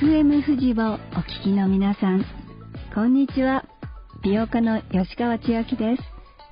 [0.00, 2.24] FM 富士をお聞きの皆さん、
[2.94, 3.64] こんにちは。
[4.22, 6.02] 美容家の吉川千秋です。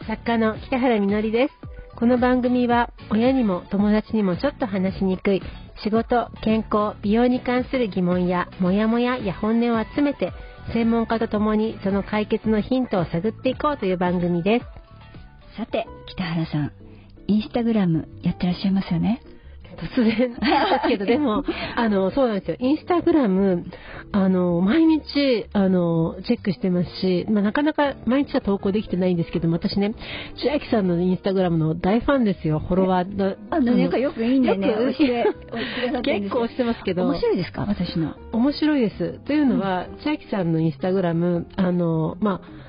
[0.05, 1.55] 作家の北原みのりです。
[1.95, 5.43] この番組は親にも友達にもちょっと話しにくい
[5.85, 10.33] 仕事、健康、美容に関する疑問やモヤモヤや本音を集めて
[10.73, 14.67] 専門家と共にその解決のヒントを探っていこうという番組です。
[15.57, 16.73] さて、北原さん、
[17.29, 19.23] インスタグラムやってらっしゃいますよね。
[19.77, 20.37] 突然 で
[20.83, 21.45] すけど、でも、
[21.77, 22.57] あの、そうなんですよ。
[22.59, 23.65] インスタグラム、
[24.13, 29.95] あの、毎日、あの、チェックしてますし、まあ、なかなか毎日は投稿できてないんですけども、私ね、
[30.37, 33.37] 千秋さんのインスタグラムの大ファンですよ、フォロワーの。
[33.51, 34.69] あの、なんかよくいいんだよね。
[34.69, 34.95] よく
[36.03, 37.05] 結構してますけど。
[37.05, 38.15] 面白いですか私の。
[38.33, 39.21] 面白いです。
[39.25, 42.66] というのは、千秋さんのインスタグラム、あの、まあ、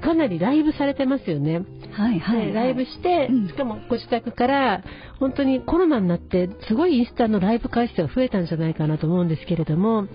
[0.00, 1.62] かなりライブされてますよね。
[1.92, 4.82] はいはい、はい、ライブして、しかもご自宅から
[5.18, 10.06] 本当にコロナになってすごいインスタのライブ回数が増えたんじゃないかなと思うんですけれども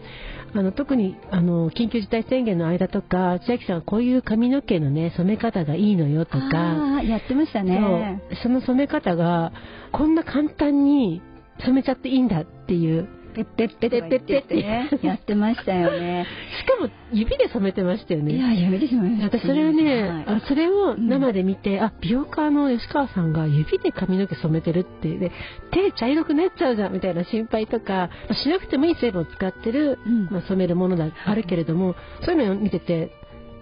[0.53, 8.21] あの特にあの緊急事態宣言の間とか千秋さんこういう髪の毛のね染め方がいいのよとかやってましたね。
[8.41, 9.51] その染め方が
[9.91, 11.21] こんな簡単に
[11.59, 16.25] 染めちゃっていいんだっていうペッペッペッペッペッペッってね、やってましたよね。
[16.63, 18.33] しかも指で染めてましたよね。
[18.33, 25.31] いや、指で染めました、私それをね、はい、それを生で見て、うん、あ、美容家の吉川さんが指で髪の毛染めてるってで、
[25.71, 28.09] 手茶色くなっちゃうじゃんみたいな心配とか、
[28.43, 33.11] しなくてもいい成分を使ってる、うん、まあ、染めるものだ、あるけれども、そういうのを見てて、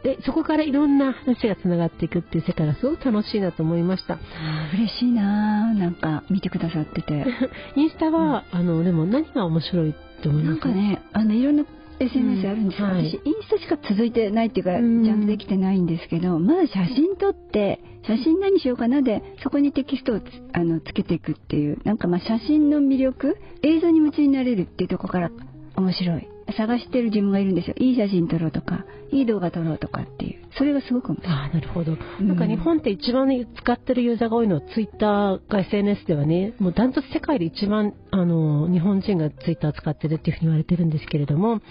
[0.03, 4.15] でそこからいろんな話がつながっていくっていう世界がすごく楽しいなと思いました。
[4.15, 4.19] あ
[4.73, 7.25] 嬉しいななんか見てくださってて。
[7.75, 10.69] インスタは、うん、あのでも何が面白いって思いますか？
[10.69, 11.65] なんかねあのいろんな
[11.99, 14.79] SNS あるんですけど、うんはい、私インスタしか続いてないっていうか、ちゃ
[15.15, 25.31] んとできてないんですけどまず写真撮って写真何しようかなでそこにテキストをつあのつけていくっていうなんかまあ写真の魅力映像に夢中になれるっていうとこから
[25.75, 26.27] 面白い
[26.58, 27.76] 探してる自分がいるんですよ。
[27.77, 30.43] いい写真撮ろうとか、いい動画撮ろうとかっていう。
[30.58, 31.33] それがすごく面白い。
[31.33, 31.98] ああ、なるほど。
[32.21, 41.61] なんか日本って一番、ね、使ってるユーザーが多いのはツイッターが SNS ではね、もうダントツ世界で一番、あの、日本人がツイッター使ってるっていうふうに言われてるんですけれども、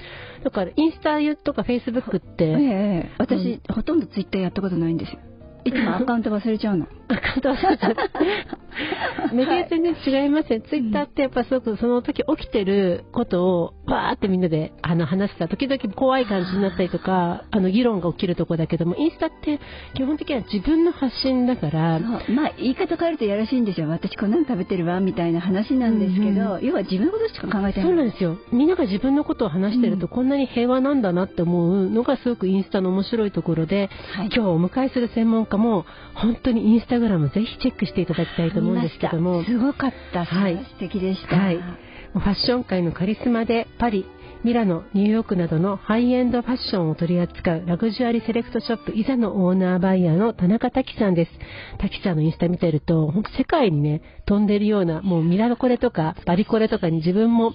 [0.42, 5.18] だからインスタとかフェイスブックって、ええ、私、うん、ほとんどツイッターやったことないんですよ。
[5.64, 6.86] いつもアカウント忘れちゃうの。
[7.14, 9.34] アカウント忘れちゃう。
[9.34, 10.62] メディア全然違いますね。
[10.62, 19.60] ツイッターってやっぱすごくその時起きてることをバーってみんなであの話した時々怖い感じになったりとか、あの議論が起きるとこだけども、インスタって
[19.94, 22.00] 基本的には自分の発信だから。
[22.00, 23.88] まあ言い方変えるとやらしいんですよ。
[23.88, 27.88] 私こんなの食べてるわみたいな話なんですけど、うん、要は自分のことしか考えてない。
[27.88, 28.38] そうなんですよ。
[28.52, 35.84] みんなが自分のことを話してるとこんなに平和なんだなって思うのがすごくインスタの面白いところで、はい、今日お迎えする専門家も
[36.14, 44.06] 本当にインスタグラムぜひチェックしていただきたいと思うんですけどもすごかったはい、素敵でした、はい、ファッション界のカリスマでパリ
[44.44, 51.30] ミラノ、ニューヨークなどのハイエンドファッションを取り扱うラグジュアリーセレクトショップイザのオーナーバイヤーの田中滝さんです。
[51.78, 57.52] 滝さんのインスタ見てると、本当世界にね、飛んでるような、もうミラノコレとかバリコレとかに自分も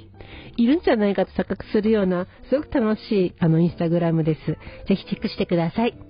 [0.55, 4.39] いるんじゃないかと錯覚するような、すごく楽しいあのインスタグラムです。
[4.87, 6.06] ぜひチェックしてください。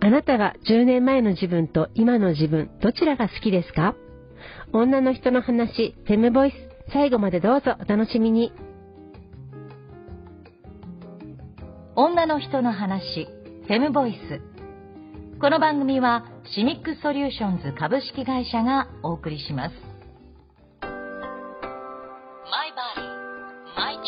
[0.00, 3.94] あなたが10年前の自分と今の自分、どちらが好きですか？
[4.72, 6.54] 女の人の話、フェムボイス、
[6.92, 8.52] 最後までどうぞお楽しみに。
[11.96, 13.26] 女の人の話、
[13.66, 14.40] フェムボイス。
[15.40, 19.74] この番組はシニックソリューションズ株式会社がお送りします。
[20.80, 23.02] My body,
[23.76, 24.06] my choice.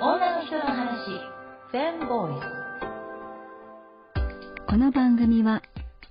[0.00, 1.20] 女の人の話、
[1.70, 2.63] フェムボイス。
[4.74, 5.62] この番組は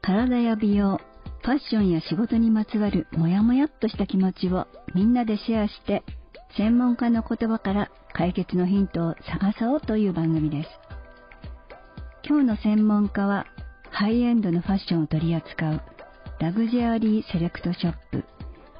[0.01, 1.01] 体や美容、
[1.41, 6.01] ファッションや仕事にまつわるモヤモヤっとした気持ちをみんなでシェアして
[6.55, 10.69] 専門家の言葉から解決のヒントを探そうという番組です。
[12.25, 13.47] 今日の専門家は
[13.91, 15.81] ハイエンドのファッションを取り扱う
[16.39, 18.23] ラグジュアリーセレクトショップ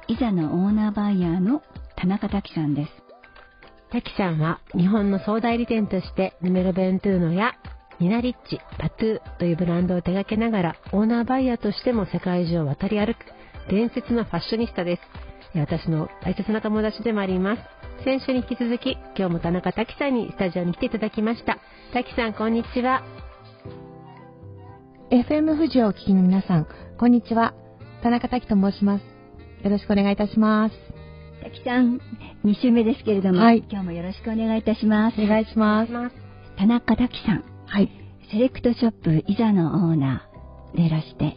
[0.08, 1.60] イザのオーナーバイヤーの
[1.98, 2.90] 田中滝さんです。
[3.90, 7.52] 滝さんは日本の総代理店としてヌメロベントゥーノや
[8.00, 13.18] ニナリッチ、パトゥーというブランドを手掛けながら、オーナーバイヤーとしても世界中を渡り歩く、
[13.70, 15.02] 伝説のファッショニスタです。
[15.54, 17.62] 私の大切な友達でもあります。
[18.04, 21.58] 先週に引き続き、今日も田中滝さんにスタジオに来ていただきました。
[21.92, 23.04] 滝さん、こんにちは。
[25.10, 26.66] FM 富士をお聞きの皆さん、
[26.98, 27.54] こんにちは。
[28.02, 29.02] 田中滝と申します。
[29.62, 30.74] よろしくお願いいたします。
[31.42, 32.00] 滝さん、
[32.44, 35.22] 2週目ですけれども、はい、今日もよろしくお願いいたします。
[35.22, 35.92] お願いします。
[36.56, 37.90] 田中滝さん、はい。
[38.30, 41.36] セレクトショップイザのオーナーでいらして、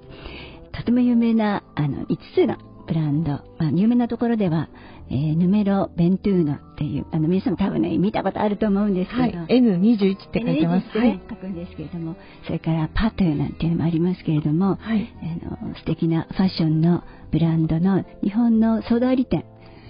[0.71, 4.69] とても有名な、あの、5つのブランド、まあ、有名なところでは、
[5.09, 10.85] えー、ヌメロ・ベントゥーノっていう、あの皆さんも多分ね、見たことあると思うんですけど、はい、N21 って書いてます。
[10.85, 19.43] N21 ってね、書くんですけれども、それからパトゥーなんていうのもありますけれども、はい、あの素敵なファッションのブランドの日本の総代理店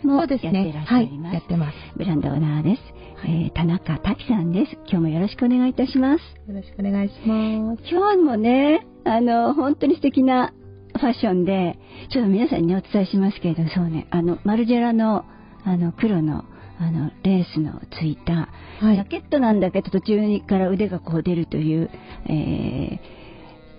[0.05, 0.93] もやってらっしゃいます。
[0.93, 1.77] はい、やってます。
[1.95, 2.81] ブランドオーナーです。
[3.21, 4.73] はい、えー、田中滝さんです。
[4.87, 6.21] 今日もよろしくお願いいたします。
[6.47, 7.83] よろしくお願いします。
[7.89, 10.53] 今日もね、あの、本当に素敵な
[10.97, 11.79] ファッションで、
[12.11, 15.25] ちょっと皆さんに、ね、お伝えしますけれど、そうね、あの、マルジェラの、
[15.63, 16.45] あの、黒の、
[16.79, 21.89] あの、レースのついた、はい、ジャケットなんだけど、途中から腕がこう出るという、
[22.27, 22.99] えー、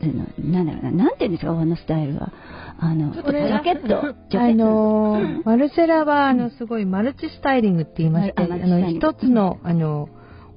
[0.06, 2.32] なんだろうな、なんていうんですか、あのスタイルは。
[2.80, 4.14] あの、ジャケット。
[4.38, 10.08] あの、マルセラは、あの、すごいマルチスタイリングって言いまして、あの、一つの、あの、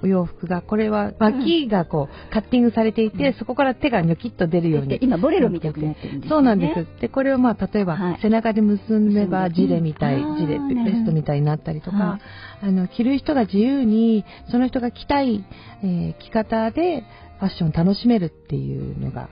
[0.04, 4.98] お洋服が、これは脇がこう、カッティングされていて、そこから手がニョキッと出るように。
[5.02, 7.02] 今、ボレロみたいになってるんです、ね、そうなんです。
[7.02, 12.20] で、これをまあ、例えば、背中で結んでば、ジレみたい、ジレってベストみたいになったりとか、
[12.62, 15.44] あの、着る人が自由に、その人が着たい、
[15.84, 17.04] えー、着方で、
[17.42, 19.28] ファッションを楽しめるっていうのが、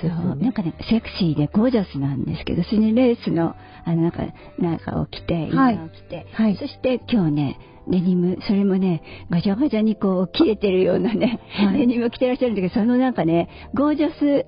[0.00, 3.54] そう、なんかね、セクシーでゴージャスなんですけど、それにレースの、
[3.84, 4.24] あの、なんか、
[4.58, 14.46] なんかを着て、インナーを着て、はい、そして今日ね、デニム、それもね、ガチャガチャにこう切れてるようなね、はい、デニムを着てらっしゃるんだけど、そのなんかね、ゴージャス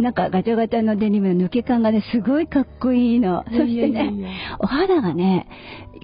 [0.00, 3.44] なんかガチャガチャのデニムの抜け感がね、すごいかっこいいの。
[3.44, 5.48] そしてね、お肌がね、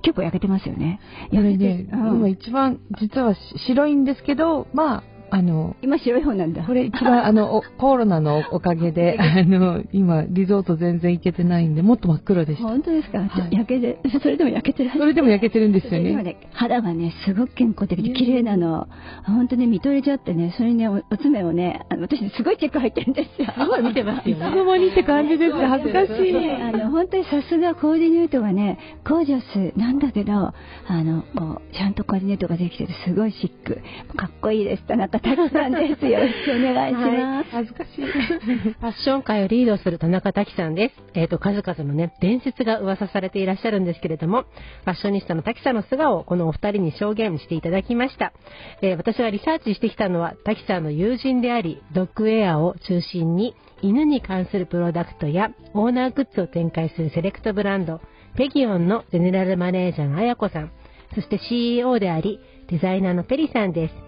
[0.02, 1.00] 結構焼けてますよね。
[1.30, 3.34] これね、うん、今一番実は
[3.66, 6.62] 白いんですけど、まあ、あの、今白い方なんだ。
[6.62, 12.68] これ一番、あの、コロナのおかげで、 あの、今、リゾート全然行けてないんで、もっと真っ黒でした。
[12.68, 14.90] 本当ですか、はい、焼けて、それでも焼けてる？
[14.90, 16.10] それでも焼けてるんですよね。
[16.10, 18.86] 今ね、肌がね、すごく健康的で綺麗なの。
[19.24, 23.48] 本当ね、見とれちゃってね、それにね、お爪をね、あの、私すごいチェック入ってるんですよ。
[23.58, 24.46] すごい見てますよ、ね。
[24.46, 26.50] いつの間にって感じです恥ずかしい。
[26.62, 30.54] あの、本当にさすがコーディネートがね、ゴージャスなんだけど、あ
[30.88, 33.80] の、こう、ちゃんとコーディネートができてて、すごいシック。
[34.16, 34.84] かっこいいです。
[34.86, 36.06] 田中太郎さんです。
[36.06, 37.56] よろしくお願いします。
[37.56, 38.02] はい、恥ずかしい。
[38.04, 40.94] ファッション界をリードする田中滝さんです。
[41.14, 48.34] えっ、ー、と、数々のね、伝説が噂されていらっしゃるんですけれども、ファッショニスタの滝さんの素顔をこのお二人に証言していただきました。
[48.82, 58.02] えー、私はリサーチしてきたのは、滝さんの友人であり、ドッグウェアを中心に、犬に関するプロダクトやオーナーグッズを展開するセレクトブランド、
[58.36, 60.70] ペギオンのゼネラルマネージャーの綾子さん、
[61.14, 64.03] そして CEO であり、デザイナーのペリさんです。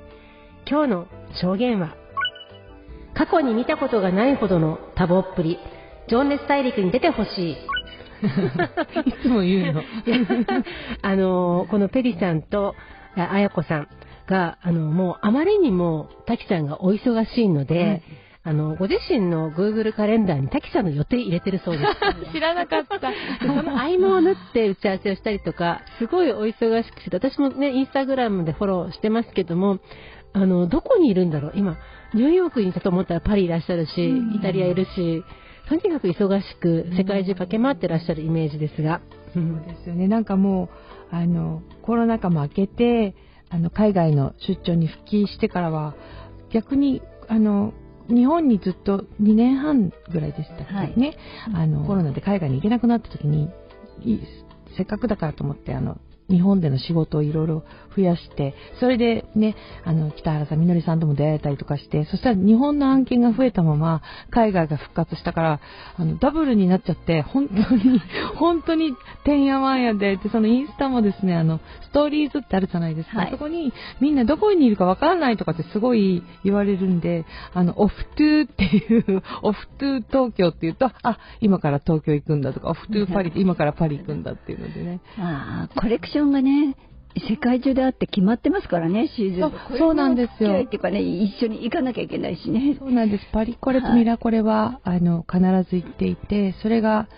[0.69, 1.07] 今日の
[1.41, 1.95] 証言は、
[3.15, 5.59] 過去に見たことがないほどの多忙っぷり、
[6.09, 7.57] 情熱大陸に出てほしい。
[9.07, 9.83] いつも言うの。
[11.03, 12.75] あの、このペリさんと、
[13.15, 13.89] あやこさん
[14.27, 18.03] が、あの、もうあまりにも滝さんがお忙しいので、はい
[18.47, 21.93] あの、ご自身の Google カレンダーに滝さんの予定入れてるそうです。
[22.33, 23.01] 知らなかった。
[23.41, 29.81] その合間を縫って打ち合わせをしたりとか、すごいお忙しくて、私もね、インスタグラムでフォローしてますけども、
[30.37, 31.53] あの、どこにいるんだろう。
[31.57, 31.79] 今、
[32.13, 33.91] ニューヨークにいたと思ったらパリいらっしゃるし、
[34.35, 35.25] イタリアいるし、
[35.67, 39.01] とにかく忙しく世界中駆け回ってらっしゃるイメージですが。
[39.33, 40.09] そうですよね。
[40.09, 40.69] なんかも
[41.11, 43.15] う、あの、コロナ禍も明けて、
[43.49, 45.95] あの、海外の出張に復帰してからは、
[46.53, 47.73] 逆に、あの、
[48.09, 51.19] 日本にずっと2年半ぐらいでしたね、はい、
[51.55, 53.51] あのコロナで海外に行けなくなった時に
[54.77, 57.63] せっかくだからと思ってあの日本での仕事をいろいろ
[57.97, 65.61] 増やして、それでね、あの、北原さん、みのりさんとも出会えたりとかして、そしたら日本の案件が増えたまま、海外が復活したから、
[65.97, 68.01] あの、ダブルになっちゃって、本当に、
[68.37, 73.19] 本当に、てんやわんやで、で、そのインスタもですね、あの、ストーリーズってあるじゃないですか。
[73.19, 85.01] はい、そこに、みんなどこにいるかわからないとかってすごい言われるんで、あの、オフトゥーっていう、 オフトゥー東京って言うと、あ、今から東京行くんだとか、オフトゥーパリ 今からパリ行くんだっていうのでね。
[85.19, 86.77] ああ、コレクションションがね、
[87.29, 89.79] 世界中であって決まってますからね、シーズン。
[89.79, 90.63] そうなんですよ。
[90.65, 92.77] っていうかね、一緒に行かなきゃいけないしね。
[92.79, 93.25] そうなんです。
[93.33, 97.09] パリコレとミラコレは、はい、あの、必ず行っていて、それが、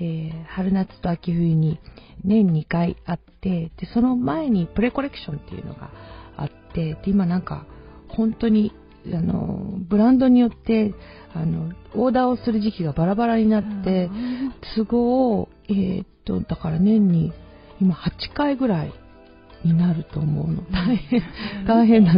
[0.00, 1.78] えー、春夏と秋冬に
[2.24, 5.90] 年2回あって、で、その前にプレコレクションっていうのが
[6.38, 7.66] あって、で、今なんか、
[8.08, 8.72] 本当に、
[9.12, 10.94] あの、ブランドによって、
[11.34, 14.08] あの、オーダーをする時期がバラバラになって、
[14.76, 17.32] 都合、えー、っと、だから年に
[17.80, 18.92] 今8回ぐらい
[19.64, 20.62] になると思うの。
[20.70, 21.22] 大変、
[21.66, 22.14] 大変な。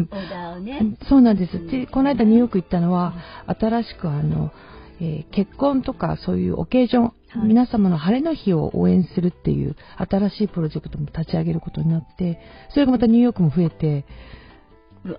[1.08, 1.66] そうなんです。
[1.66, 3.14] で、この間ニューヨーク行ったのは、
[3.46, 4.52] 新しくあの、
[5.00, 7.12] えー、結婚とかそういうオケージョン、はい、
[7.46, 14.04] 皆様の晴れの日を応援するっていう新しいプロジェクトも立ち上げることになって、それがまたニューヨークも増えて、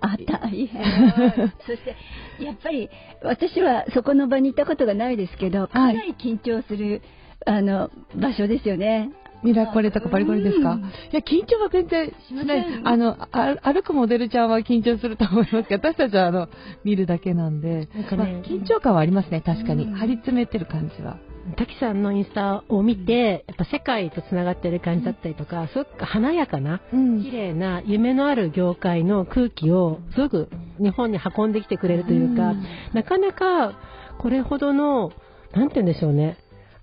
[0.02, 0.68] あ大変
[1.66, 1.96] そして
[2.38, 2.90] やっぱり
[3.22, 7.02] 私はそこの場にいたことがないですけどかなり緊張する
[7.46, 9.10] あの、場所ですよね。
[9.42, 10.80] ミラコレとかパリコレですか、うん。
[10.80, 12.80] いや、緊張は全然しない。
[12.84, 16.48] あの、あ歩くモデルちゃんは緊張すると思いますけど、私たちはあの、
[16.84, 18.16] 見るだけなんで、なんかね。
[18.16, 19.84] まあ緊張感はありますね、確かに。
[19.84, 19.92] うん。
[19.94, 21.18] 張り詰めてる感じは。
[21.56, 27.22] 滝さんのインスタを見て、やっぱ世界とつながってる感じだったりとか、すごく華やかな、うん。
[27.22, 32.64] 綺麗な夢のある業界の空気をすごく日本に運んできてくれるというか、うん。
[32.92, 33.72] なかなか
[34.18, 35.12] これほどの、
[35.52, 36.36] なんて言うんでしょうね。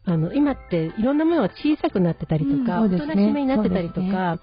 [0.07, 2.97] あの、今っていろんなものが小さくなってたりとか、うんね。
[2.97, 4.39] おとなしめになってたりとか、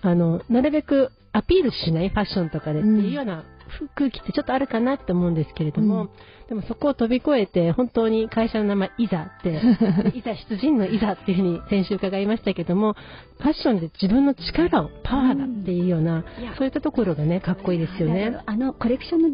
[0.00, 3.44] あの、なるべくアピールしないファッションとかでっていうような
[3.96, 6.10] 空気ってちょっとあるかなって思うんですけれども、うん。
[6.48, 9.60] でもそこを飛び越えて、本当に会社の名前、いざって、
[10.16, 12.94] いざ出陣のいざっていうふうに先週伺いましたけども、
[13.38, 16.54] ファッションで自分の力を、パワーだっていうような、いや。
[16.56, 18.38] そういったところがね、かっこいいですよね。
[18.46, 19.30] あの、コレクションの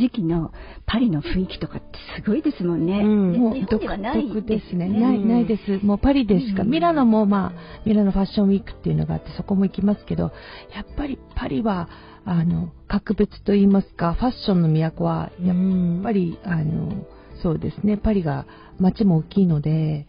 [0.00, 0.52] 時時期の
[0.86, 1.86] パリの雰囲気とかって
[2.22, 3.00] すごいですもんね。
[3.00, 4.88] うんでもう独特ですね。
[4.88, 5.84] よない、うんないです。
[5.84, 6.62] もうパリでしか。
[6.62, 10.32] うんミラノもまあ、ミラノファッションウィークっていうのがあって、そこも行きますけど、
[10.74, 11.88] やっぱりパリは、
[12.24, 17.06] あの、格別と言いますか、ファッションの都は、やっやぱり、あの、
[17.42, 18.46] そうですね、パリが
[18.78, 20.06] 街も大きいので、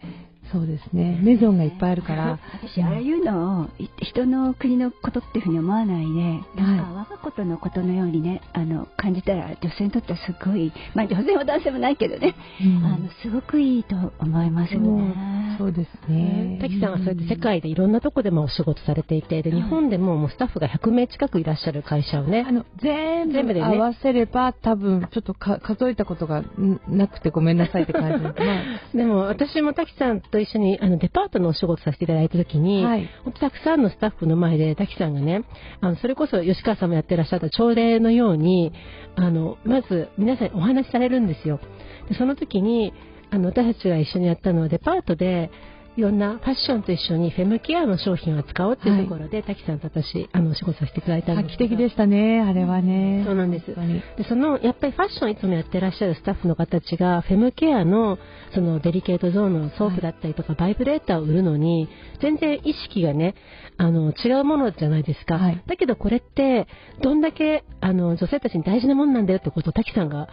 [0.52, 12.84] そうですね、メゾンがいっぱいあるから、私、ああいうのをい人の国のことっていうふうに思わないで、なんか我がことのことのようにね、あの感じたら女性にとってはすごい、まあ女性も男性もないけどね、うん。
[12.84, 15.56] あのすごくいいと思いますよね。
[15.58, 15.72] そう。
[15.72, 16.58] ですね。
[16.60, 22.44] 滝さんはそうやって世界でいろんなとこでもお仕事されていて、で、日本でももうスタッフが100名近くいらっしゃる会社をね。
[22.46, 28.40] あ、の全全部で合わせれば、多分ちょっとか数えたことがんなくてごめんなさいって感じです。
[28.40, 28.62] まあ。
[28.94, 35.44] でも私も滝さんと一緒にあのデパートのお仕事させていただいた時に、はい本当たくさんのスタッフの前で滝さんがね、
[35.80, 38.72] あのそれこそ吉川さんもやってらっしゃった朝礼のように、
[39.16, 41.60] あのまず皆さんにお話しされるんですよ。
[42.08, 42.92] でその時に
[43.30, 45.50] あの私たちが一緒にやったのはデパートで
[45.96, 51.68] いろんなファッションと一緒にフェムケアの商品を扱おうっていうところで、滝さんと私あのお仕事させていただいたん画ですけど。
[51.68, 53.22] 期的でしたね、あれはね。
[53.26, 53.66] そうなんです。
[53.66, 58.18] でそのやっぱりファッションいつもやってらっしゃるスタッフの方たちがフェムケアの
[58.54, 61.88] そのデリケートゾーンのソープだったりとか、バイブレーターを売るのに
[62.22, 63.34] 全然意識がね
[63.76, 65.62] あの違うものじゃないですか、はい。
[65.66, 66.68] だけどこれって
[67.02, 70.28] どんだけあの女性たちに大事なものなんだよってことをタキさんが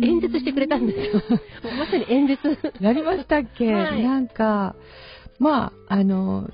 [0.00, 1.22] 演説してくれたんですよ、
[1.76, 2.58] まさに演説。
[2.80, 4.02] やりましたっけ、はい。
[4.02, 4.74] なんか、
[5.38, 6.48] まあ、あの、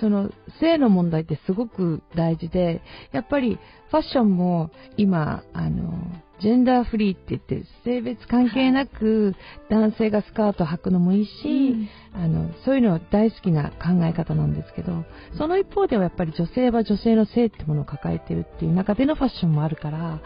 [0.00, 2.80] その性の問題ってすごく大事で、
[3.12, 3.58] やっぱり
[3.90, 5.92] ファッションも今、あの、
[6.40, 9.34] ジェンダーフリーって言って、性別関係なく
[9.70, 15.04] 男性がスカート履くのもいいし、あの、そういうのは大好きな考え方なんですけど、
[15.38, 20.20] その一方ではやっぱり女性は女性の性ってものを抱えてるっていう中でのファッションもあるから、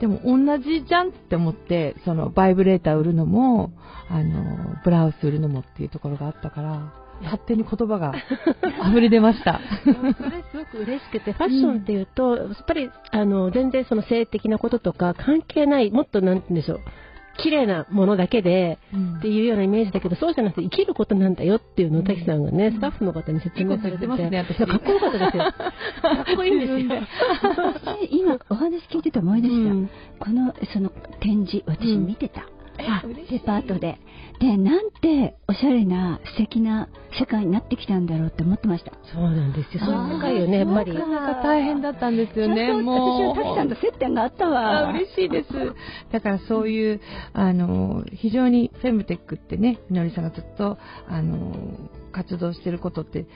[0.00, 3.72] でも同じじゃんって思って、そのバイブレーター売るのも、
[4.08, 8.12] あの、ブラウス売るのもっていうところがあったから、勝手に言葉が
[8.90, 9.60] 溢れ出ました。
[9.84, 16.80] それすごく嬉しくて、ファッションっていうと、やっぱりあの全然その性的なこととか関係ない、もっとなんて言うんでしょう、
[17.36, 18.78] 綺麗なものだけで
[19.18, 24.58] っていうようなイメージだけど、そうじゃなくて生きることなんだよっていうのを滝さんがね、スタッフの方に説明されてますね私。
[24.58, 25.44] かっこよかったですよ。
[25.44, 26.78] かっこいいんですよ。
[27.74, 29.90] 私今お話聞いてて思い出した、うん。
[30.18, 30.90] このその
[31.20, 32.46] 展示私うん見てた、
[32.78, 33.98] あデパートで
[34.40, 39.84] でなんておしゃれな素敵な世界になってきたんだろうって思ってましたそうなんですよ。
[39.84, 40.92] そういう世界をね、やっぱり。
[40.92, 43.34] 大変だったんですよね、もう。
[43.34, 45.48] 私は滝さんと接点があったわあ嬉しいです。
[46.12, 47.00] だからそういう、
[47.32, 50.76] あの、非常にフェムテックってね、みのりさんがずっと、
[51.08, 51.54] あの、
[52.16, 53.26] 活動してることって、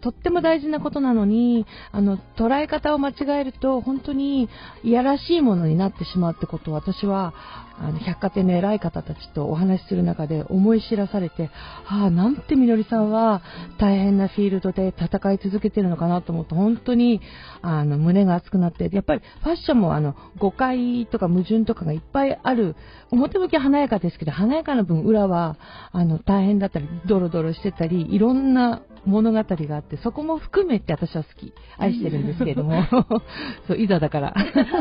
[0.00, 4.48] とっても大事なことなのに、あの、捉え方を間違えると、本当に
[4.82, 7.32] いやらしいものになってしまうってことを私は、
[7.80, 11.50] あの、百貨店の偉い方たちとお話しする中で思い知らされて、
[11.86, 13.42] ああ、なんてみのりさんは
[13.78, 17.20] 大変なフィールドで戦い続けてるのかなと思うと、本当に、
[17.62, 22.74] あの、胸が熱くなって、やっぱりファッションもあの、誤解とか矛盾とかがいっぱいある、
[23.12, 25.56] 表向きは華やかですけど、華やかな分裏は、
[25.92, 32.82] あの、大変だったり、ドロドロしてたり、いろんな物語があって、そこも含めて私は好き、愛してるんですけれども、
[33.66, 34.34] そう、いざだから。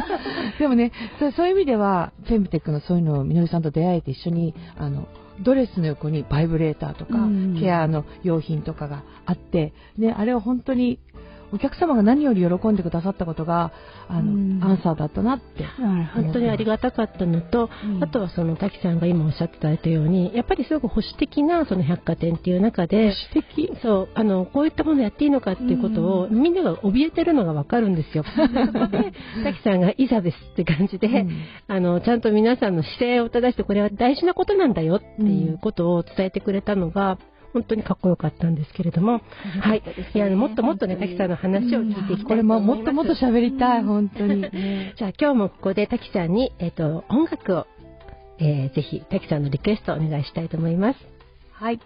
[0.60, 5.08] でもねそう、そういう意味では、フェムテックのそういうのをみのりさんと出会えて一緒に、あの、
[5.42, 7.58] ドレスの横にバイブレーターとか、うん。
[7.60, 11.00] ケアの用品とかがあって、で、あれは本当に、
[11.54, 13.72] お客様が何より喜んでくださったことが、
[14.10, 15.66] あの、うんアンサーだったなって。
[16.14, 23.14] 本当にありがたかったのと、うんあとはその滝さんが今おっしゃっていただいたように、やっぱりすごく保守的なその百貨店っていう中で。
[23.82, 28.24] そう、あの、こういったものやっていいのかっていうことを、みんなが怯えてるのがわかるんですよ。
[28.24, 29.14] そこで、
[29.44, 31.32] 滝さんがいざですって感じで、うん
[31.68, 37.18] あの、ちゃんと皆さんの姿勢を正して、これは大事なことなんだよっていうことを伝えてくれたのが、
[37.54, 39.22] 本当にかっこよかったんですけれども、
[39.62, 39.84] はい。
[40.14, 42.26] いや、もっともっとね、滝さんの話を聞いていきたいと思います。
[42.26, 44.42] これももっともっと喋りたい、本当に。
[44.98, 47.68] じゃあ今日もここで滝さんに、えっ、ー、と、音楽を、
[48.40, 51.00] えー、ぜひ滝さんのリクエストをお願いしたいと思います。
[51.54, 51.80] はい。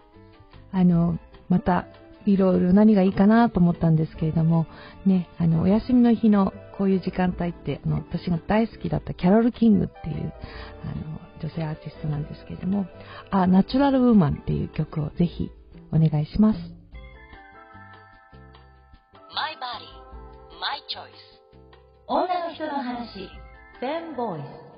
[0.71, 1.17] あの、
[1.49, 1.85] また、
[2.25, 4.67] いろいろ何がいいかなと思ったんですけれども、
[5.05, 10.33] ね、あの、お休みの日のこういう時間帯って、あの、私が大好きだったキャロル・キングっていう、
[10.83, 12.85] あの、女性アーティストなんですけれども、
[13.31, 15.49] あ、ナチュラル・ウーマンっていう曲をぜひ
[15.91, 16.59] お願いします。
[19.33, 19.59] My body,
[20.59, 21.31] my choice.
[22.07, 23.29] 女の人の話、
[23.79, 24.71] フェンボイス。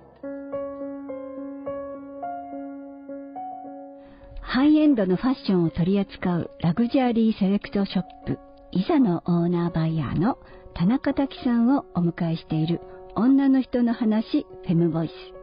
[4.42, 8.40] ハイエンドのファッションを取り扱うラグジュアリーセレクトショップ、
[8.72, 10.38] イザのオーナーバイヤーの
[10.76, 12.80] 田中滝さんをお迎えしている
[13.16, 15.43] 女の人の話、フェムボイス。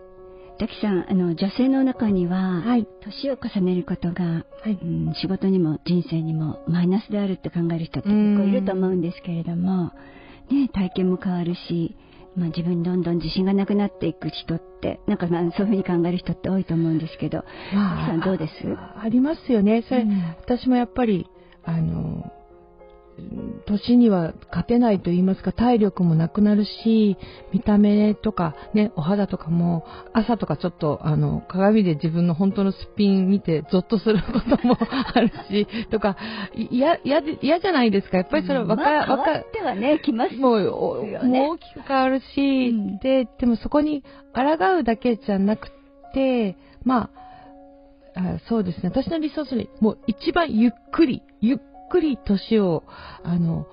[0.60, 9.92] 滝さん、あの、女性の中には、はい、年を重ねることが、はい、うん、仕事にも人生にもマイナスであるって考える人って結構いると思うんですけれども、
[10.50, 11.96] ね、体験も変わるし、
[12.36, 17.42] まあ、自分にどんどん自信がなくなっていく人って、なんかまあそういうふうに考える人って多いと思うんですけど、
[17.74, 18.52] まあ、さんどうです？
[19.02, 19.82] ありますよね。
[19.88, 21.26] それ、うん、私もやっぱり、
[21.64, 22.30] あの、
[23.66, 27.16] 年には勝てないと言いますか、体力もなくなるし、
[27.52, 34.76] 見た目とかね、お肌とかも、朝とかちょっと、あの、鏡で自分の本当のすっぴん見て、ゾッとすることも
[35.14, 36.16] あるし、とか、
[36.54, 38.18] 嫌、じゃないですか。
[38.18, 44.02] やっぱりそれは若、まあ、若、ってはね、きますもう、もう大きく変わるし、うん、で、でもそこに
[44.34, 44.42] 抗
[44.78, 45.70] うだけじゃなく
[46.14, 47.20] て、まあ、
[48.14, 48.90] あそうですね。
[48.92, 51.58] 私の理想するに、もう一番ゆっくり、ゆっ
[51.90, 52.84] くり年を、
[53.22, 53.66] あの、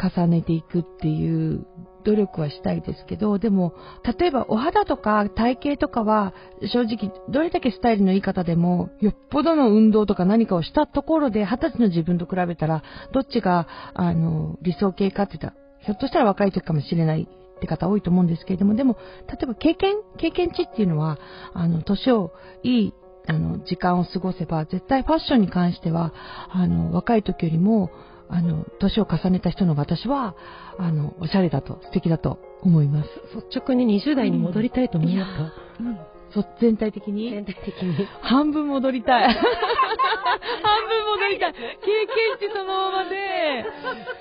[0.00, 1.66] 重ねていくっていう
[2.04, 3.74] 努力はしたいですけど、でも、
[4.18, 6.34] 例えばお肌とか体型とかは、
[6.72, 18.96] 正直、どれだけスタイルのいい方でも、よっぽどの運動とか何かをしたところで、二十歳の自分と比べたら、どっちが、あの、理想形かって言ったら、ひょっとしたら若い時かもしれないって方多いと思うんですけれども、でも、
[19.28, 21.18] 例えば経験、経験値っていうのは、
[21.54, 22.94] あの、年をいい
[23.26, 26.12] あの、時間を過ごせば、絶対ファッションに関しては、
[26.50, 27.90] あの、若い時よりも、
[28.28, 30.34] あの、年を重ねた人の私は、
[30.78, 33.08] あの、おしゃれだと、素敵だと思います。
[33.36, 35.98] 率直に20代に戻りたいと思いますか、うん、
[36.34, 38.06] そ全体的に全体的に。
[38.20, 39.34] 半分戻りたい。
[39.34, 41.52] 半分戻りたい。
[41.52, 43.64] 経験値そのままで、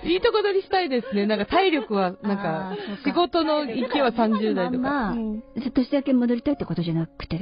[0.03, 1.25] いいとこ取りしたいですね。
[1.25, 2.73] なんか体力は、なんか、
[3.05, 4.77] 仕事の勢は30代とか。
[4.79, 5.15] まあ、
[5.73, 7.37] 年だけ戻りたいってことじゃなくて、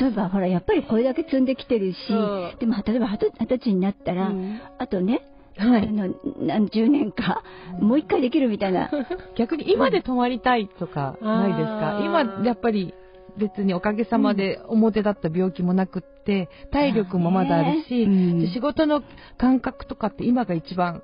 [0.00, 1.96] 例えばほら、やっぱりこれだけ積んできてるし、
[2.60, 5.22] でも例えば二十歳になったら、うん、あとね、
[5.58, 7.42] はい、あの何十年か、
[7.80, 8.90] もう一回できるみたいな。
[9.36, 12.00] 逆に今で泊まりたいとかないですか？
[12.04, 12.94] 今、やっぱり
[13.36, 19.02] 別におかげさまで表だった病気もなくって、体力もまだあるし、仕事の
[19.38, 21.02] 感覚とかって今が一番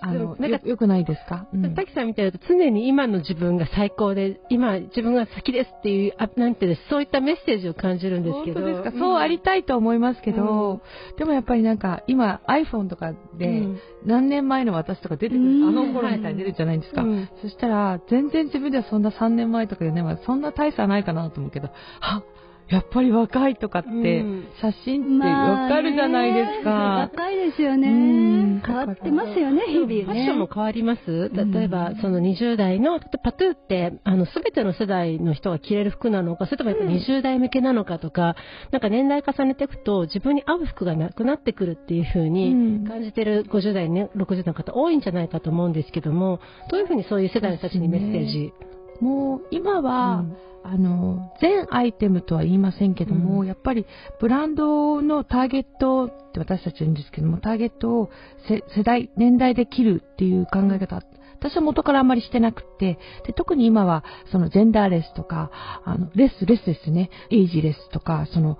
[0.00, 8.60] あの、なんかよくないですか、うん、滝さんみたいだと常に今の自分が最高で、今自分が先ですっていう、あなんてそういったメッセージを感じるんですけど。
[8.60, 10.80] そうですか、うん、そうありたいと思いますけど、
[11.12, 13.66] うん、でもやっぱりなんか今 iPhone とかで
[14.04, 17.04] 何年前の私とか出てくる、あの頃みたいに出るじゃないですか。
[17.42, 21.68] そしたら全然自分ではそんな3年前とか4年前、そんな大差ないかなと思うけど、
[22.00, 22.22] は
[22.68, 24.24] やっぱり若いとかって、
[24.60, 26.70] 写真ってわかるじゃないですか。
[26.70, 28.60] まあね、若いですよね。
[28.66, 30.02] 変わってますよね、日々ね。
[30.02, 31.30] ファッションも変わります。
[31.32, 38.34] 例えば、その20代の、パトゥーって、あの、すべての世代の人が着れる服なのか、それともやっぱ20代向けなのかとか、
[38.72, 48.52] なんか年代重ねていくと、自分に合う服がなくなってくるっていうふうに感じてる50代、ね、60代の方多いんじゃないかと思うんですけども、どういうふうにそういう世代の人たちにメッセージ、
[49.00, 50.36] もう今は、うん。
[50.68, 53.86] あの、全アイテムとは言いませんけども、うん、やっぱり
[54.20, 58.10] ブランドのターゲットって私たち言うんですけども、ターゲットを
[58.48, 61.00] 世代、年代で切るっていう考え方、
[61.38, 65.52] 私は元からあんまりしてなくて、で特に今はそのジェンダーレスとか、
[65.84, 68.58] あの、レス、レスですね、エイジレスとか、その、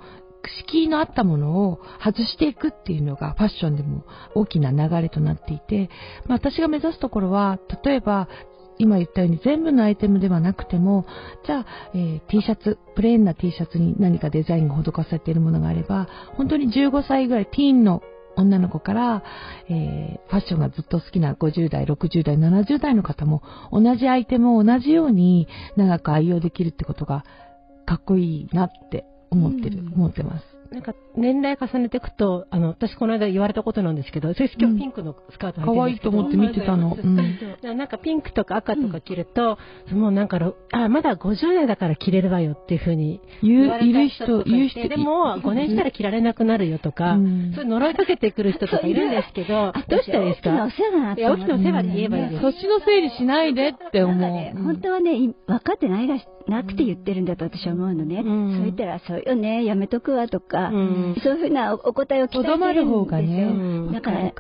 [0.69, 4.05] 敷居のあったものを外していくっていうのがファッションでも
[4.37, 5.91] 大きな流れとなっていて、
[6.27, 8.29] まあ、私が目指すところは、例えば
[8.79, 11.07] 今言ったように全部のアイテムではなくても、
[11.47, 18.03] じゃあ、えー、T シャツ、プレーンな T シャツに何かデザインが施されているものがあれば、本当に15歳ぐらい、ティーンの
[18.37, 19.23] 女の子から、
[19.69, 27.25] えー、ファッションがずっと好きな50代、60代、70代の方も同じアイテムを同じように長く愛用できるってことが
[27.87, 30.45] かっこいいなって思ってる、うん、思ってます。
[30.71, 36.91] なんか年齢重ねていくと、あの、私この間言われたことなんですけど、それ今日ピンクのスカート履いてるんですけど、可愛いと思って見てたの。
[36.95, 37.75] そうそうそう。
[37.75, 39.59] なんかピンクとか赤とか着ると、
[39.93, 44.51] もうなんかろ、あ、まだ50代だから着れるわよっていうふうに言われたいる人いて。
[44.51, 47.53] 言う人でも5年したら着られなくなるよとか、うん。
[47.55, 50.51] そういう呪いかけてくる人とかいるんですけど、 どうしたらいいですか？
[50.51, 51.21] 大きなお世話だなって。
[51.21, 52.43] いや、思う大きなお世話で言えばいいです。
[52.43, 54.17] そっちの整理しないでって思う。
[54.17, 58.23] ね、本当はね、い分かってないらしなくて言ってるんだと私は思うのね。
[58.25, 58.53] うん。
[58.53, 63.03] そう言ったら、そうよね、やめとくわとか、うんそういうふうなお答えを期待してるうん。
[63.03, 63.93] んですよ。
[63.93, 64.33] だから、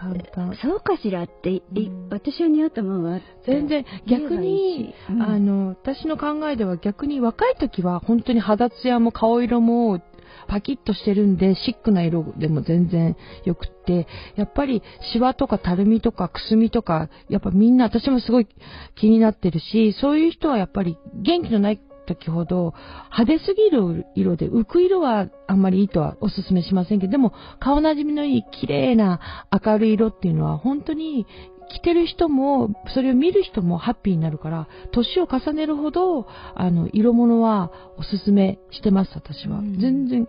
[0.62, 1.62] そうかしらって、
[2.10, 3.20] 私は似合うと思うわ。
[3.46, 5.22] 全然逆に、うん。
[5.22, 10.00] あの私の考えでは逆に若い時は本当に肌ツヤも顔色も
[10.48, 14.06] パキッとしてるんでシックな色でも全然よくって。
[14.34, 18.48] やっぱりシワとかたるみとかくすみとかやっぱみんな私もすごい
[18.96, 22.74] 気になってるしそういう人はやっぱり元気のない時ほど
[23.12, 29.20] 派手すぎる色で浮く色はあんまりいいとはお勧めしませんけどでも顔なじみのいい綺麗な
[29.64, 31.26] 明るい色っていうのは本当に
[31.68, 39.58] 着てる人も、それを見る人もハッピーになるから、年を重ねるほど、あの、色物はおすすめしてます、私は。
[39.58, 40.28] うん全然、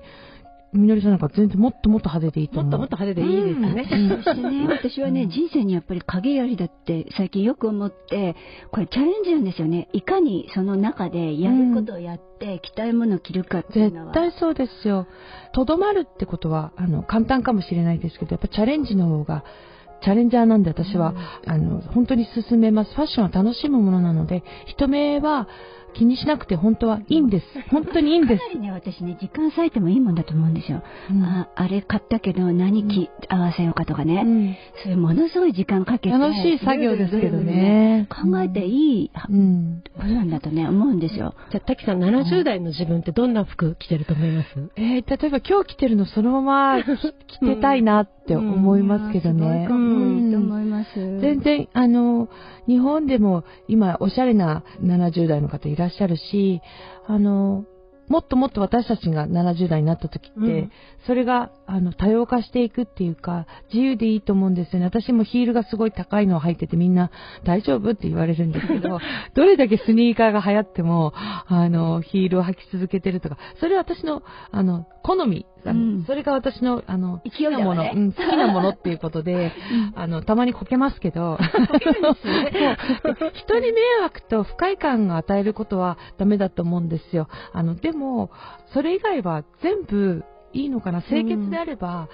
[0.78, 2.80] みのりさんなんか全然もっともっと派手でいいと思う。
[2.80, 4.22] もっともっと派手でいいですね。
[4.24, 8.36] そしてね、私はね、人生にやっぱり影やりだって最近よく思って、
[8.72, 9.90] これチャレンジなんですよね。
[9.94, 14.14] いかにその中でやることをやって、着たいものを着るかっていうのは。
[14.14, 15.08] 絶対そうですよ。
[15.54, 19.44] とどまるってことは、あの、簡単かもしれないですけど、やっぱチャレンジの方が、
[20.04, 21.16] チャレンジャーなんで私は、
[21.48, 22.94] あの、本当に進めます。
[22.94, 25.48] ファッションは楽しむものなので、人目は
[25.94, 27.46] 気にしなくて本当はいいんです。
[27.72, 28.48] 本当にいいんですか。
[28.48, 30.82] なりね、私ね、時間割いてもいいもんだと思うんですよ。
[31.12, 34.24] うんああれ買ったけど何着合わせようかとかね。
[34.26, 36.18] うんそういうものすごい時間かけて。
[36.18, 38.08] 楽しい作業ですけどね。
[38.10, 39.82] 考えていいうん。
[39.96, 41.34] ことなんだとね、思うんですよ。
[41.52, 44.70] じゃあ、滝さん、70代の自分ってどんな服着てると思います？
[44.76, 49.66] えー例えば今日着てるのそのまま着 着てたいなって思いますけどね。
[49.68, 51.20] すごいかっこいいと思います。
[51.22, 52.28] 全然、あの、
[52.68, 56.62] 日本でも今おしゃれな70代の方いらっしゃるし、
[57.08, 57.66] あの、
[58.08, 60.72] もっともっと私たちが70代になった時って、うん
[61.06, 64.86] それが、あの、多様化していくっていうか、自由でいいと思うんですよね。
[64.86, 67.12] 私もヒールがすごい高いのを履いててみんな
[67.46, 69.00] 大丈夫って言われるんですけど、
[69.36, 75.46] どれだけスニーカーが流行っても、あの、ヒールを履き続けてるとか、それは私の、あの、好み。
[75.68, 79.52] あのうんそれが私の、あの、好きなもの、うん、好きなものっていうことで、
[79.96, 81.38] あの、たまにこけますけど、
[83.04, 83.32] そう。
[83.34, 87.28] 人に迷惑と不快感が与えることはダメだと思うんですよ。
[87.54, 88.32] あの、でも、
[88.74, 91.02] それ以外は全部いいのかな？
[91.02, 92.10] 清潔であれば、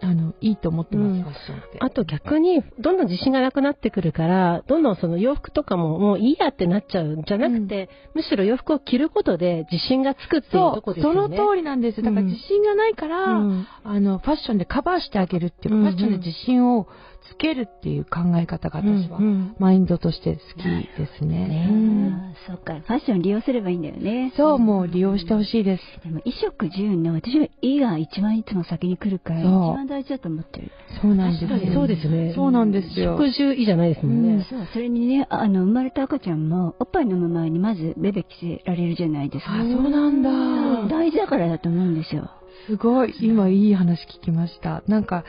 [0.00, 1.78] あの、いいと思ってます、うんファッションって。
[1.80, 11.20] あと逆に、どんどん自信がなくなってくるから、どんどんその洋服とかももういいやってなっちゃうんじゃなくて、むしろ洋服を着ることで自信がつくっていうとこですよね。
[11.20, 12.02] その通りなんです。
[12.02, 16.86] だからうん自信がないから、うんあの、ファッションでカバーしてあげるっていうか、うんうんファッションで自信を
[17.30, 21.48] つけるっていう考え方が私は、うんうんマインドとして好きですね。
[21.48, 22.74] ねうんそうか。
[22.74, 24.32] ファッション利用すればいいんだよね。
[24.36, 25.82] そう、もう利用してほしいです。
[26.04, 30.70] でも、衣食住ね、私は、いが一番いつも先に来るから、一番大事だと思ってる。
[31.02, 31.50] そうなんですよ。
[31.50, 32.32] 確かにそうですね。
[32.34, 33.16] そうなんですよ。
[33.18, 34.46] 食住いいじゃないですもんね。
[34.48, 39.54] そう、それにね、ああの、生まれた赤ちゃんも、おっぱい飲む前にまずベベ着せられるじゃないですか。
[39.54, 40.30] あ、そうなんだ。
[40.88, 42.30] 大事だからだと思うんですよ。
[42.66, 44.82] すごい、今いい話聞きました。
[44.86, 45.24] なんか、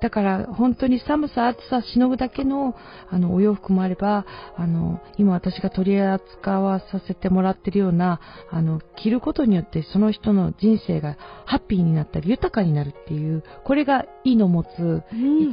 [0.00, 2.74] だから本当に寒さ、暑さしのぐだけの、
[3.10, 4.24] あの、お洋服もあれば、
[4.56, 15.02] あの、今私が取り扱わさせてもらってるような、あの、着ることによってその人の人生がハッピーになったり豊かになるっていう、これがいいの持つ、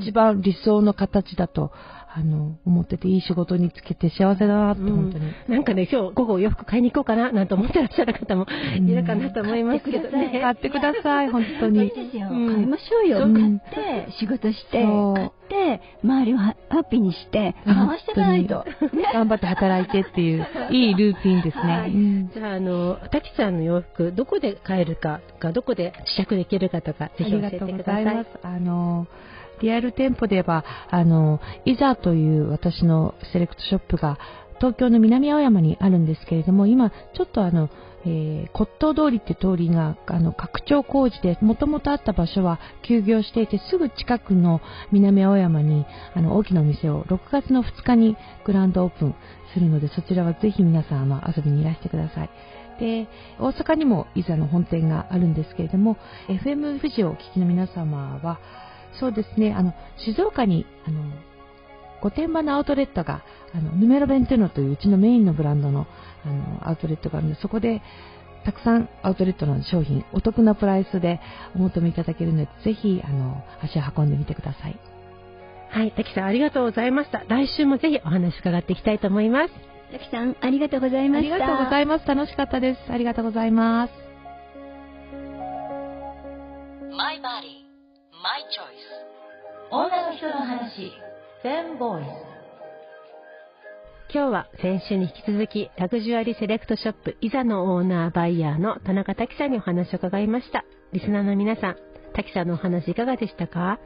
[0.01, 1.71] 一番理想の形だと、
[2.17, 5.31] あの、思ってていい仕事につけて幸せだなって、うん本当に。
[5.49, 10.39] なんかね、今日午後洋服買いに行こうかななんて思ってらっしゃる方もいるかなと思いますけどね。
[10.41, 11.89] 買ってください、本当にいい。
[11.89, 12.29] ですよ。
[12.31, 13.19] うん買いましょうよ。
[13.19, 18.65] うん買って、仕事して、そう買って、周りをハハッピーにして、うん回していかないと。
[19.13, 21.63] 頑張って働いてっていう、いいルーティンですね。
[21.63, 27.71] はいうんじゃあ、あの、滝ちゃんの洋服、どこで買えるかとか、どこで試着できるかとか、ぜひ教えてください。
[27.71, 28.27] ありがとうございます。
[28.43, 29.07] あの、
[29.61, 34.17] リアル店舗で言えば、あの、イザという私のセレクトショップが
[34.59, 37.69] 東京の南青山にあるんですけれども、今、ちょっとあの、
[38.07, 49.15] えー骨董通りって通りが、あの、拡張工事で、もともとあった場所は休業していて、すぐ近くの南青山に、あの、大きなお店を6月の2日にグランドオープン
[49.53, 52.29] するので、そちらはぜひ皆さん、あの、遊びにいらしてください。
[52.79, 53.07] で、
[53.39, 55.97] 大阪にもイザの本店があるんですけれども、
[56.29, 58.39] FM 富士をお聞きの皆様は、
[58.99, 61.01] そうですね、あの、静岡に、あの、
[62.01, 65.87] 御殿場のアウトレットが、あの、ヌメロベンテノといううちのメインのブランドの、
[66.25, 67.81] あの、アウトレットがあるので、そこで
[68.45, 71.19] たくさんアウトレットの商品、お得なプライスで
[71.55, 74.79] お求めいただけるので、ぜひ、あの、足を運んでみてください。
[75.69, 77.23] はい、滝さんありがとうございました。
[77.27, 79.53] 来週もぜひお話伺っていきたいと思います。
[79.91, 81.35] 滝さん、ありがとうございました。
[81.35, 82.07] ありがとうございます。
[82.07, 82.79] 楽しかったです。
[82.89, 83.93] ありがとうございます。
[86.95, 87.67] My body,
[88.23, 88.97] my choice.
[89.71, 90.91] 女の人の話、
[91.43, 92.05] フェムボイス。
[94.11, 100.65] 今日は先週に引き続きラグジュアリーセレクトショップイザのオーナーバイヤーの田中滝さんにお話を伺いました。
[100.93, 101.75] リスナーの皆さん、
[102.15, 103.79] 滝さんのお話いかがでしたか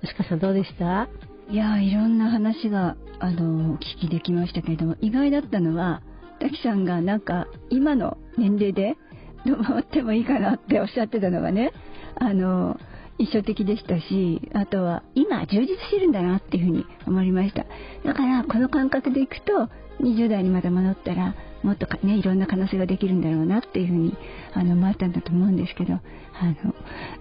[0.00, 1.08] 吉川さんどうでした？
[1.50, 6.00] いやーいろんな話が、あの聞きできましたけれども、意外だったのは、
[6.40, 8.96] 滝さんがなんか、今の年齢で、
[9.44, 11.72] どう回ってもいいかなっておっしゃってたのがね、
[12.16, 12.87] あのー
[13.18, 17.66] 印象的でしたし、あとは、今、充実してるんだなっていうふうに思いました。
[18.04, 19.68] だから、この感覚でいくと、
[20.00, 21.34] 20代にまた戻ったら、
[21.68, 24.16] もっとかね、いろんな可能性ができるんだろうなっていうふうに、
[24.54, 26.00] あの、思ったんだと思うんですけど、あ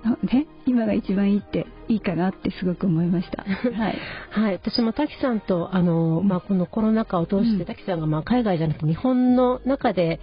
[0.05, 3.43] の、ね、今が一番いいって、いいかなってすごく思いました。
[3.43, 3.97] はい。
[4.29, 10.21] はい、私も滝さんとあの、まあ、このコロナ禍を通して、うん滝さんがまあ海外じゃなくて日本の中で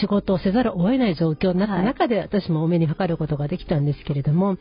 [0.00, 4.56] 仕事をせざるを得ない状況になった中で、私もお目にかかることができたんですけれども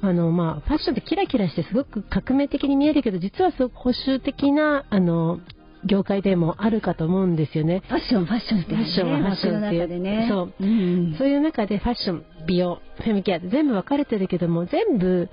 [0.00, 5.40] あの、まあ、ファッションってキラキラしてすごく革命的に見えるけど実はすごく保守的なあの
[5.84, 7.82] 業界でもあるかと思うんですよね。
[7.88, 10.26] ファッション、ファッションって、ね、ファッションはファッションっていうね。
[10.28, 11.14] そううん。
[11.18, 15.28] そういう中でファッション、美容、フェムケアって全部分かれてるけども、全部、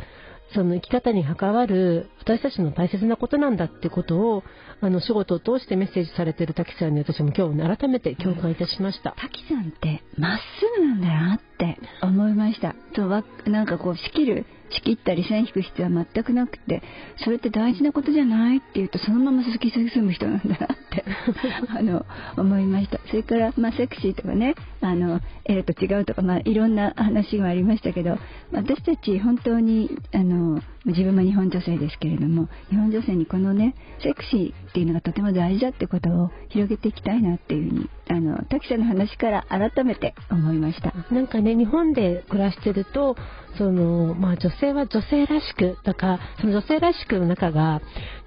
[0.53, 4.43] その生き方に関わる私たちの大切なことなんだってことを、
[4.81, 9.15] あの、仕事を通してメッセージされてる滝さんに私も今日ね改めて共感いたしました。
[9.17, 10.43] 滝さんってまっす
[10.79, 12.75] ぐなんだなって思いました。
[12.93, 16.81] とわなんかこう仕切る、仕切ったり線引く必要は全くなくて、
[17.23, 20.57] それって大事なことじゃないって言うとそのまま突き進む人なんだなっ
[20.89, 21.03] て
[21.77, 22.05] あの
[22.37, 22.99] 思いました。
[23.07, 28.17] それからまあセクシーとかね、あのエロと違うとかまあいろんな話がありましたけど、
[28.51, 40.93] 私たち本当にあの自分も日本女性ですけれども、日本女性にこのねセクシーっていうのがとても大事だってことを広げていきたいなっていうふうにあの滝さんの話から改めて思いました。
[41.11, 43.15] なんかね、日本で暮らしてると、
[43.57, 47.81] その、まあ女性は女性らしく、だから、その女性らしくの中が、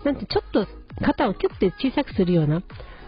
[0.05, 0.67] なんてちょっと
[1.05, 2.63] 肩をキュッて小さくするような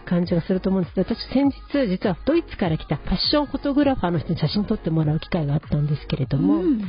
[0.05, 6.81] 感じがすると思うんですけど、私先日実はドイツから来たファッションフォトグラファーの人に写真撮ってもらう機会があったんですけれども、うん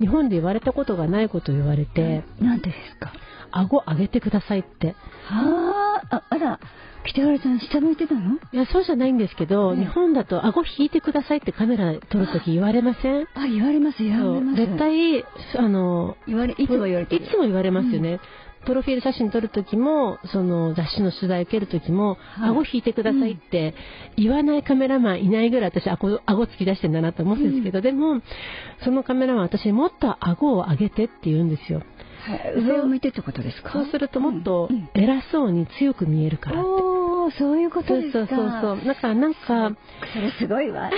[0.00, 3.12] 日本で言われたことがないことを言われて、なんでですか？
[3.50, 4.94] 顎上げてくださいって。
[5.24, 6.60] はあ、あ、あら、
[7.04, 8.34] 北原さん下向いてたの？
[8.52, 13.26] いや、そうじゃないんですけど、うん日本だと顎引いてくださいってカメラ撮るとき言われません？
[13.34, 14.56] あ、言われます、言われます。
[14.58, 15.24] 絶対、
[15.56, 17.24] あの、言われ、いつも言われてる。
[17.24, 18.20] いつも言われますよね。
[18.68, 23.74] プロフィール写真撮るときも、その雑誌の取材受けるときも、はい顎引いてくださいって
[24.16, 28.20] 言わないカメラマンいないぐらい私顎、顎突き出してんだなと思うんですけど、でも、
[28.84, 31.78] そのカメラマン私もっと顎を上げてって言うんですよ。
[31.78, 33.70] はい上を向いてってことですか？
[33.72, 36.68] そうするともっとうんうん偉そうに強く見えるからって。
[36.68, 38.18] おー、そういうことですか。
[38.18, 38.84] そうそうそうそう。
[38.84, 39.38] だからなんか、
[40.12, 40.90] それすごいわ。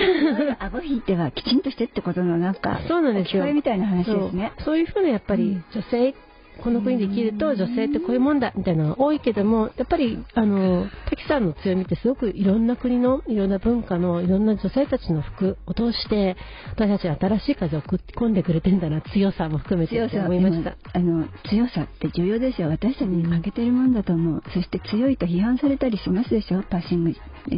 [0.59, 3.45] 顎引いてはきちんとしてってことのなんか、そうなんですよ。
[3.53, 4.51] みたいな話ですね。
[4.57, 6.15] そうそういうふうなやっぱりうん女性、
[6.63, 16.37] この国で生きると女性ってこういうもんだみたいなのが多いけども、やっぱりあの、滝さんの強みってすごくいろんな国のいろんな文化のいろんな女性たちの服を通して、
[16.71, 20.75] 私たちに新しい風を送り込んでくれてんだな、強さも含めてと強さ思いました？
[20.93, 22.69] あの強さって重要ですよ。
[22.69, 26.63] 私たちに欠けてるもんだと思う、そして強いと批判されたりしますでしょ？
[26.63, 27.13] パッシング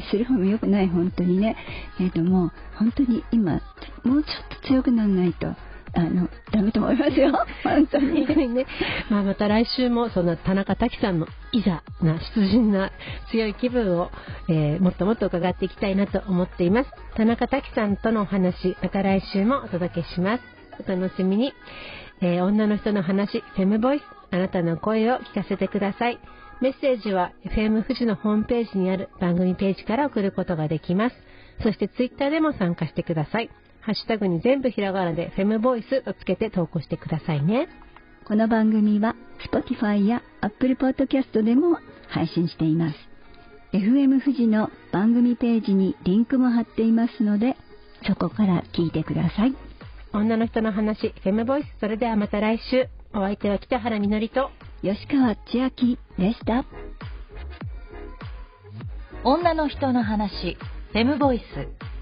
[0.10, 0.88] する方も良くない。
[0.88, 1.56] 本当にね。
[2.00, 3.62] えっ、ともう本当に今
[4.04, 5.48] もうちょっと強くならないと
[5.96, 7.32] あのダメと思いますよ。
[7.64, 8.26] 本当に。
[8.50, 8.66] ね、
[9.10, 12.92] まあ、また来週もそんな田中滝さんのいざな出陣な
[13.32, 14.12] 強い気分を、
[14.50, 16.90] えーもっともっと伺っていきたいなと思っています。
[17.16, 20.44] 田中滝さんとのお話また来週もお届けします。
[20.84, 21.54] お楽しみに、
[22.22, 26.20] えー女の人の話フェムボイスあなたの声を聞かせてください。
[26.60, 31.16] メッセージは FM 富士のホームページにある番組ページから送ることができます。
[31.62, 33.50] そしてツイッターでも参加してください
[33.86, 37.68] ハッシュタグに全部ひらがなでフェムボイスとつけて投稿してくださいね。
[38.26, 39.16] この番組は
[39.52, 42.96] Spotify や Apple Podcast でも配信しています
[43.74, 47.58] FM 富士の番組ページにリンクも貼っていますので
[48.08, 49.56] そこから聞いてください
[50.14, 51.66] 女の人の話、フェムボイス。
[51.80, 52.88] それではまた来週。
[53.16, 54.52] お相手は北原みのりと、
[54.84, 56.66] 吉川千秋でした
[59.24, 60.56] 女の人の話、
[60.92, 61.93] フェムボイス。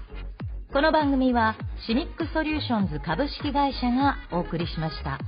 [0.72, 1.54] この番組は
[1.86, 5.18] シミックソリューションズ株式会社がお送りしました。